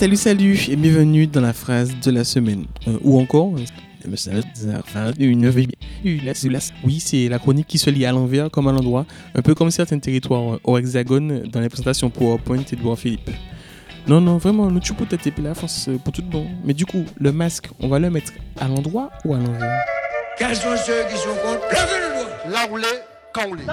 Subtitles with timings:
[0.00, 2.64] salut, salut et bienvenue dans la phrase de la semaine.
[2.88, 3.52] Euh, ou encore,
[5.20, 5.52] une
[6.82, 9.70] oui, c'est la chronique qui se lit à l'envers comme à l'endroit, un peu comme
[9.70, 13.28] certains territoires au hexagone dans les présentations PowerPoint Edouard Philippe.
[14.08, 16.46] Non, non, vraiment, nous tu peux tête la France euh, pour tout bon.
[16.64, 19.82] Mais du coup, le masque, on va le mettre à l'endroit ou à l'envers?
[20.38, 21.68] Quels sont ceux qui sont contre?
[21.72, 22.84] Levez le doigt Là où les,
[23.34, 23.64] quand on les.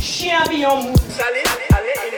[0.00, 2.14] Chien billon mou Salé, allez,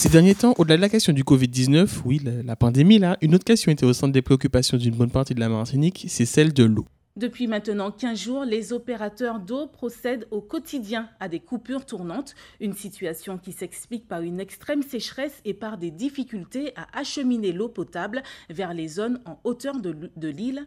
[0.00, 3.34] Ces derniers temps, au-delà de la question du Covid-19, oui, la, la pandémie, là, une
[3.34, 6.54] autre question était au centre des préoccupations d'une bonne partie de la Martinique, c'est celle
[6.54, 6.86] de l'eau.
[7.16, 12.72] Depuis maintenant 15 jours, les opérateurs d'eau procèdent au quotidien à des coupures tournantes, une
[12.72, 18.22] situation qui s'explique par une extrême sécheresse et par des difficultés à acheminer l'eau potable
[18.48, 20.66] vers les zones en hauteur de, l'île.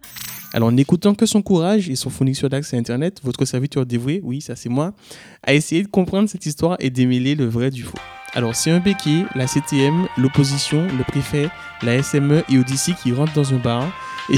[0.53, 4.21] Alors, en n'écoutant que son courage et son fourniture d'accès à Internet, votre serviteur dévoué,
[4.23, 4.93] oui, ça c'est moi,
[5.41, 7.97] a essayé de comprendre cette histoire et démêler le vrai du faux.
[8.35, 11.49] Alors, c'est un béquier, la CTM, l'opposition, le préfet,
[11.83, 13.91] la SME et Odyssey qui rentrent dans un bar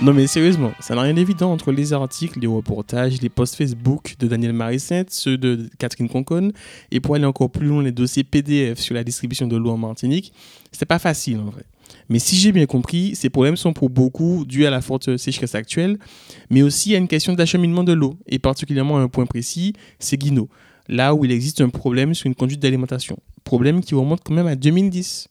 [0.00, 4.14] non mais sérieusement, ça n'a rien d'évident entre les articles, les reportages, les posts Facebook
[4.18, 6.52] de Daniel Marie-Sainte, ceux de Catherine Concon,
[6.90, 9.76] et pour aller encore plus loin, les dossiers PDF sur la distribution de l'eau en
[9.76, 10.32] Martinique.
[10.72, 11.64] C'était pas facile en vrai.
[12.08, 15.54] Mais si j'ai bien compris, ces problèmes sont pour beaucoup dus à la forte sécheresse
[15.54, 15.98] actuelle,
[16.48, 20.16] mais aussi à une question d'acheminement de l'eau, et particulièrement à un point précis, c'est
[20.16, 20.48] Guino,
[20.88, 23.18] là où il existe un problème sur une conduite d'alimentation.
[23.44, 25.28] Problème qui remonte quand même à 2010.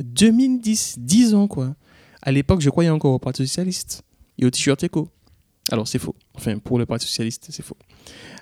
[0.00, 1.74] 2010, 10 ans quoi.
[2.22, 4.02] À l'époque, je croyais encore au Parti Socialiste
[4.38, 5.08] et au t-shirt éco.
[5.70, 6.16] Alors c'est faux.
[6.34, 7.76] Enfin, pour le Parti Socialiste, c'est faux.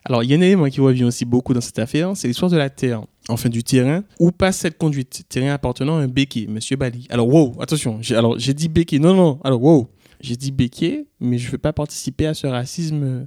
[0.04, 2.50] Alors il y a un élément qui revient aussi beaucoup dans cette affaire, c'est l'histoire
[2.50, 6.46] de la terre, enfin du terrain, où passe cette conduite, terrain appartenant à un béquet,
[6.48, 7.06] Monsieur Bali.
[7.10, 9.88] Alors wow, attention, alors j'ai dit béquet, non non, alors wow,
[10.20, 13.24] j'ai dit béquet, mais je ne veux pas participer à ce racisme, euh,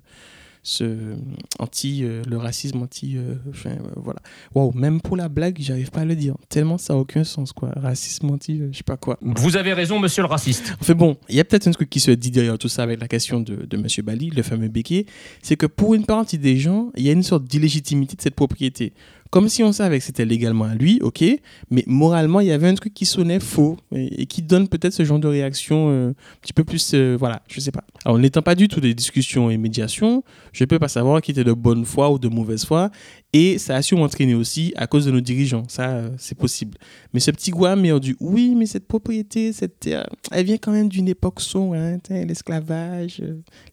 [0.63, 1.15] ce
[1.59, 4.19] anti, euh, le racisme anti, euh, enfin euh, voilà.
[4.53, 7.51] Wow, même pour la blague, j'arrive pas à le dire, tellement ça a aucun sens
[7.51, 9.17] quoi, racisme anti, je sais pas quoi.
[9.21, 10.75] Vous avez raison, monsieur le raciste.
[10.79, 13.01] Enfin bon, il y a peut-être un truc qui se dit derrière tout ça avec
[13.01, 15.05] la question de, de Monsieur Bali, le fameux béquet,
[15.41, 18.35] c'est que pour une partie des gens, il y a une sorte d'illégitimité de cette
[18.35, 18.93] propriété.
[19.31, 21.23] Comme si on savait que c'était légalement à lui, ok,
[21.69, 25.05] mais moralement, il y avait un truc qui sonnait faux et, qui donne peut-être ce
[25.05, 27.85] genre de réaction euh, un petit peu plus, euh, voilà, je sais pas.
[28.03, 31.45] Alors, n'étant pas du tout des discussions et médiations, je peux pas savoir qui était
[31.45, 32.91] de bonne foi ou de mauvaise foi,
[33.31, 36.77] et ça a su m'entraîner aussi à cause de nos dirigeants, ça, euh, c'est possible.
[37.13, 40.89] Mais ce petit gouin du oui, mais cette propriété, cette terre, elle vient quand même
[40.89, 43.23] d'une époque sombre, hein, l'esclavage,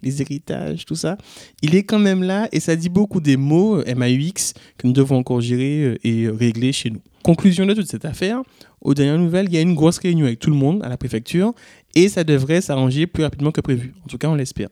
[0.04, 1.18] les héritages, tout ça.
[1.62, 5.16] Il est quand même là et ça dit beaucoup des mots MAUX que nous devons
[5.16, 7.00] encore gérer euh, et régler chez nous.
[7.22, 8.42] Conclusion de toute cette affaire,
[8.80, 10.96] aux dernières nouvelles, il y a une grosse réunion avec tout le monde à la
[10.96, 11.52] préfecture
[11.94, 13.94] et ça devrait s'arranger plus rapidement que prévu.
[14.04, 14.68] En tout cas, on l'espère.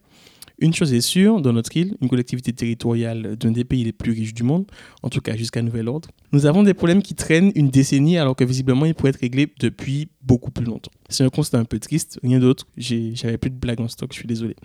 [0.58, 4.12] Une chose est sûre, dans notre île, une collectivité territoriale d'un des pays les plus
[4.12, 4.64] riches du monde,
[5.02, 8.34] en tout cas jusqu'à nouvel ordre, nous avons des problèmes qui traînent une décennie alors
[8.34, 10.92] que visiblement ils pourraient être réglés depuis beaucoup plus longtemps.
[11.10, 14.18] C'est un constat un peu triste, rien d'autre, j'avais plus de blagues en stock, je
[14.18, 14.56] suis désolé.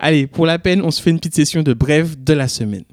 [0.00, 2.84] Allez, pour la peine, on se fait une petite session de brève de la semaine.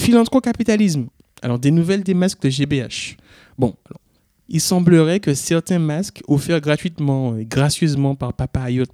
[0.00, 1.06] Philanthrocapitalisme.
[1.42, 3.16] Alors, des nouvelles des masques de GBH.
[3.58, 4.00] Bon, alors,
[4.48, 8.84] il semblerait que certains masques offerts gratuitement et gracieusement par Papa Ayot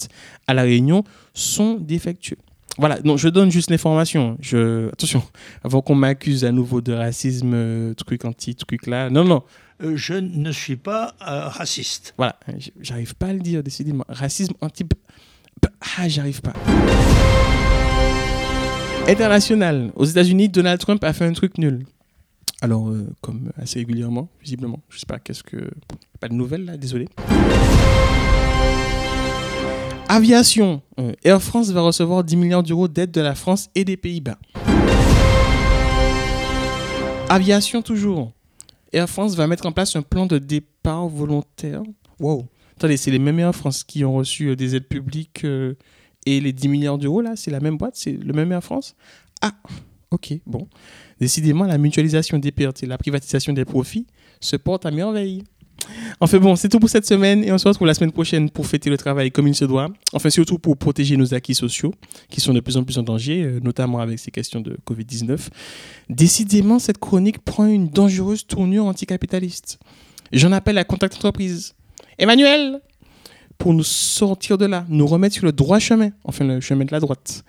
[0.47, 2.37] à La Réunion sont défectueux.
[2.79, 4.37] Voilà, je donne juste l'information.
[4.41, 4.89] Je...
[4.93, 5.23] Attention,
[5.65, 9.09] avant qu'on m'accuse à nouveau de racisme, euh, truc anti, truc là.
[9.09, 9.43] Non, non,
[9.83, 12.15] Euh, je ne suis pas euh, raciste.
[12.19, 12.39] voilà,
[12.81, 14.05] j'arrive pas à le dire, décidément.
[14.09, 14.85] Racisme anti...
[15.99, 16.53] Ah, j'arrive pas.
[19.09, 19.93] International.
[19.95, 21.87] Aux États-Unis, Donald Trump a fait un truc nul.
[22.61, 24.83] Alors, euh, comme assez régulièrement, visiblement.
[24.89, 25.71] Je sais pas, qu'est-ce que.
[26.19, 27.07] Pas de nouvelles là, désolé.
[30.09, 30.83] Aviation.
[30.99, 34.39] Euh, Air France va recevoir 10 milliards d'euros d'aide de la France et des Pays-Bas.
[37.29, 38.33] Aviation toujours.
[38.93, 41.83] Air France va mettre en place un plan de départ volontaire.
[42.19, 42.49] Wow.
[42.77, 45.47] Attendez, c'est les mêmes Air France qui ont reçu euh, des aides publiques
[46.27, 48.95] et les 10 milliards d'euros, là, c'est la même boîte, c'est le même Air France?
[49.41, 49.55] Ah,
[50.11, 50.69] ok, bon.
[51.21, 54.07] Décidément, la mutualisation des pertes et la privatisation des profits
[54.41, 55.45] se portent à merveille.
[56.21, 58.67] Enfin bon, c'est tout pour cette semaine et on se retrouve la semaine prochaine pour
[58.67, 59.89] fêter le travail comme il se doit.
[60.13, 61.95] Enfin surtout pour protéger nos acquis sociaux
[62.29, 65.49] qui sont de plus en plus en danger, euh, notamment avec ces questions de Covid-19.
[66.09, 69.79] Décidément, cette chronique prend une dangereuse tournure anticapitaliste.
[70.33, 71.75] J'en appelle à Contact Entreprise.
[72.19, 72.81] Emmanuel
[73.59, 76.93] Pour nous sortir de là, nous remettre sur le droit chemin, enfin le chemin de
[76.93, 77.45] la droite.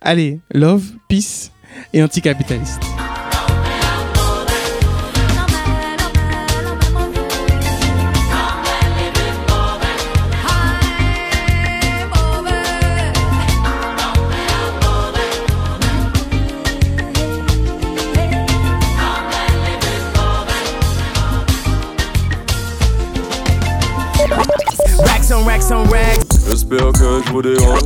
[0.00, 1.50] Allez, love, peace
[1.92, 2.89] et anticapitaliste.
[25.46, 26.48] Racks on racks on racks.
[26.48, 27.80] J'espère que je vous dérange.